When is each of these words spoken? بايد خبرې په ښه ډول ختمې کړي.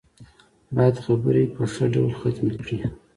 بايد 0.75 0.95
خبرې 1.05 1.43
په 1.55 1.63
ښه 1.73 1.85
ډول 1.93 2.11
ختمې 2.21 2.55
کړي. 2.63 2.79